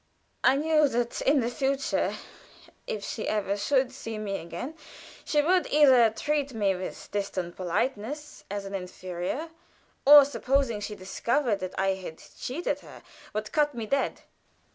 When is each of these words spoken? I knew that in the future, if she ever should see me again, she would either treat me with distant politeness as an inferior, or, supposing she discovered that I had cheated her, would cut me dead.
I 0.43 0.55
knew 0.55 0.87
that 0.87 1.21
in 1.21 1.41
the 1.41 1.49
future, 1.51 2.15
if 2.87 3.03
she 3.03 3.27
ever 3.27 3.55
should 3.55 3.91
see 3.93 4.17
me 4.17 4.39
again, 4.39 4.73
she 5.23 5.43
would 5.43 5.67
either 5.67 6.09
treat 6.09 6.55
me 6.55 6.73
with 6.73 7.11
distant 7.11 7.55
politeness 7.55 8.43
as 8.49 8.65
an 8.65 8.73
inferior, 8.73 9.49
or, 10.03 10.25
supposing 10.25 10.79
she 10.79 10.95
discovered 10.95 11.59
that 11.59 11.79
I 11.79 11.89
had 11.89 12.17
cheated 12.17 12.79
her, 12.79 13.03
would 13.33 13.51
cut 13.51 13.75
me 13.75 13.85
dead. 13.85 14.21